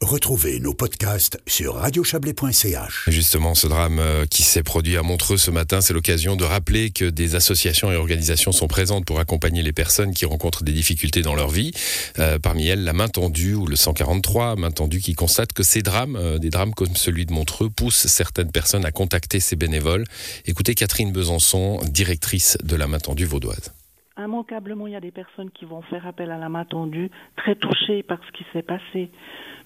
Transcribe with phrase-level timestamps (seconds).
[0.00, 3.08] Retrouvez nos podcasts sur radiochablais.ch.
[3.08, 6.90] Justement, ce drame euh, qui s'est produit à Montreux ce matin, c'est l'occasion de rappeler
[6.90, 11.22] que des associations et organisations sont présentes pour accompagner les personnes qui rencontrent des difficultés
[11.22, 11.72] dans leur vie.
[12.20, 15.82] Euh, parmi elles, la main tendue ou le 143, main tendue qui constate que ces
[15.82, 20.04] drames, euh, des drames comme celui de Montreux, poussent certaines personnes à contacter ces bénévoles.
[20.46, 23.72] Écoutez Catherine Besançon, directrice de la main tendue vaudoise.
[24.18, 27.54] Immanquablement, il y a des personnes qui vont faire appel à la main tendue, très
[27.54, 29.10] touchées par ce qui s'est passé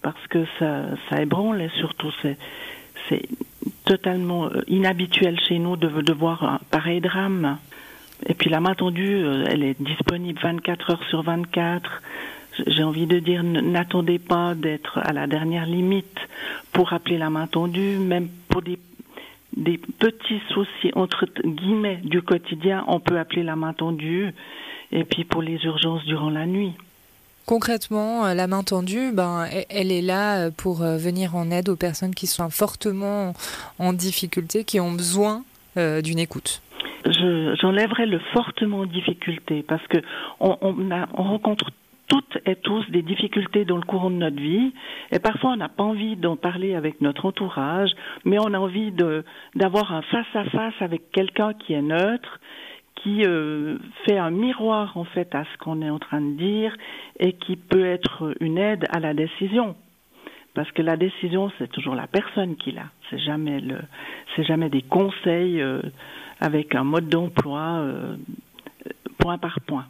[0.00, 2.38] parce que ça, ça ébranle et surtout c'est,
[3.84, 7.58] totalement euh, inhabituel chez nous de, de voir un pareil drame.
[8.26, 12.02] Et puis la main tendue, euh, elle est disponible 24 heures sur 24.
[12.66, 16.18] J'ai envie de dire, n'attendez pas d'être à la dernière limite
[16.72, 18.78] pour appeler la main tendue, même pour des,
[19.58, 24.32] des petits soucis entre guillemets du quotidien, on peut appeler la main tendue.
[24.90, 26.72] Et puis pour les urgences durant la nuit.
[27.48, 31.70] Concrètement, euh, la main tendue, ben, elle est là euh, pour euh, venir en aide
[31.70, 33.32] aux personnes qui sont fortement
[33.78, 35.44] en difficulté, qui ont besoin
[35.76, 36.60] d'une écoute.
[37.06, 39.98] J'enlèverai le fortement en difficulté parce que
[40.40, 41.70] on, on rencontre
[42.08, 44.72] toutes et tous des difficultés dans le courant de notre vie
[45.12, 47.90] et parfois on n'a pas envie d'en parler avec notre entourage,
[48.24, 48.92] mais on a envie
[49.54, 52.40] d'avoir un face à face avec quelqu'un qui est neutre
[53.02, 56.74] qui euh, fait un miroir en fait à ce qu'on est en train de dire
[57.20, 59.76] et qui peut être une aide à la décision.
[60.54, 62.86] Parce que la décision, c'est toujours la personne qui l'a.
[63.10, 63.78] C'est jamais le,
[64.34, 65.80] c'est jamais des conseils euh,
[66.40, 68.16] avec un mode d'emploi euh,
[69.18, 69.86] point par point.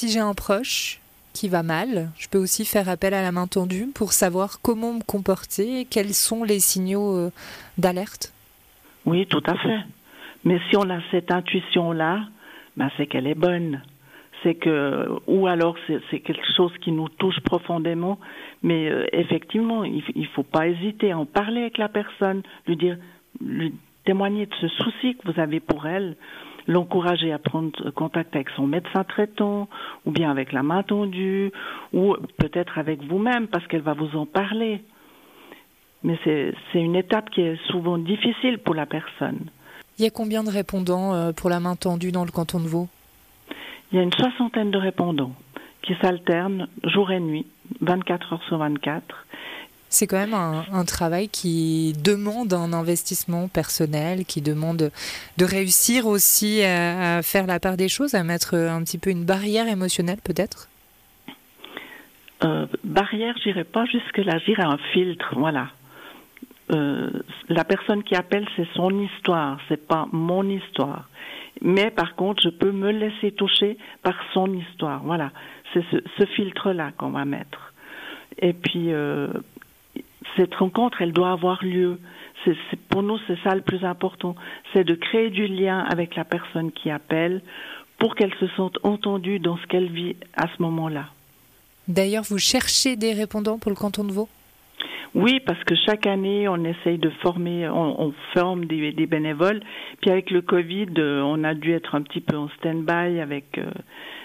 [0.00, 0.98] Si j'ai un proche
[1.34, 4.94] qui va mal, je peux aussi faire appel à la main tendue pour savoir comment
[4.94, 7.30] me comporter, quels sont les signaux
[7.76, 8.32] d'alerte.
[9.04, 9.80] Oui, tout à fait.
[10.44, 12.20] Mais si on a cette intuition-là,
[12.78, 13.82] ben c'est qu'elle est bonne.
[14.42, 15.76] C'est que, ou alors
[16.10, 18.18] c'est quelque chose qui nous touche profondément.
[18.62, 22.78] Mais euh, effectivement, il ne faut pas hésiter à en parler avec la personne, lui
[22.78, 22.96] dire,
[23.38, 23.74] lui
[24.06, 26.16] témoigner de ce souci que vous avez pour elle,
[26.66, 29.68] l'encourager à prendre contact avec son médecin traitant,
[30.06, 31.52] ou bien avec la main tendue,
[31.92, 34.82] ou peut-être avec vous-même, parce qu'elle va vous en parler.
[36.02, 39.50] Mais c'est une étape qui est souvent difficile pour la personne.
[39.98, 42.66] Il y a combien de répondants euh, pour la main tendue dans le canton de
[42.66, 42.88] Vaud?
[43.92, 45.34] Il y a une soixantaine de répondants
[45.82, 47.46] qui s'alternent jour et nuit,
[47.80, 49.02] 24 heures sur 24.
[49.92, 54.92] C'est quand même un, travail qui demande un investissement personnel, qui demande
[55.36, 59.24] de réussir aussi à, faire la part des choses, à mettre un petit peu une
[59.24, 60.68] barrière émotionnelle peut-être?
[62.44, 65.68] Euh, Barrière, j'irai pas jusque-là, j'irai un filtre, voilà.
[66.72, 67.10] Euh,
[67.48, 71.08] la personne qui appelle, c'est son histoire, c'est pas mon histoire.
[71.62, 75.02] Mais par contre, je peux me laisser toucher par son histoire.
[75.04, 75.32] Voilà,
[75.74, 77.74] c'est ce, filtre-là qu'on va mettre.
[78.38, 79.28] Et puis, euh,
[80.36, 81.98] cette rencontre, elle doit avoir lieu.
[82.88, 84.34] Pour nous, c'est ça le plus important,
[84.72, 87.42] c'est de créer du lien avec la personne qui appelle
[87.98, 91.06] pour qu'elle se sente entendue dans ce qu'elle vit à ce moment-là.
[91.86, 94.28] D'ailleurs, vous cherchez des répondants pour le canton de Vaud?
[95.14, 99.60] Oui, parce que chaque année, on essaye de former, on, forme des, bénévoles.
[100.00, 103.58] Puis avec le Covid, euh, on a dû être un petit peu en stand-by avec
[103.58, 103.70] euh,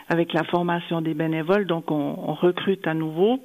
[0.08, 3.40] avec la formation des bénévoles, donc on, on recrute à nouveau.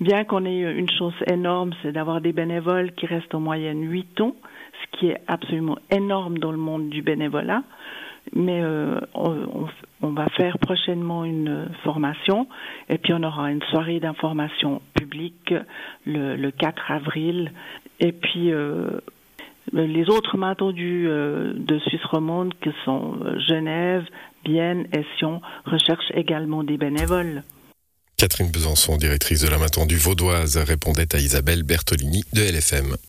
[0.00, 4.18] Bien qu'on ait une chose énorme, c'est d'avoir des bénévoles qui restent en moyenne huit
[4.22, 4.34] ans,
[4.80, 7.62] ce qui est absolument énorme dans le monde du bénévolat
[8.34, 12.48] mais euh, on, va faire prochainement une formation
[12.88, 15.54] et puis on aura une soirée d'information publique
[16.06, 17.52] le, le, 4 avril
[18.00, 19.00] et puis euh,
[19.72, 24.04] les autres mains euh, de Suisse romande que sont euh, Genève,
[24.44, 27.42] Bienne et Sion recherchent également des bénévoles.
[28.16, 32.96] Catherine Besançon, directrice de la main tendue vaudoise, répondait à Isabelle Bertolini de LFM.